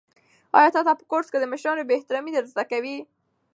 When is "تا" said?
0.75-0.81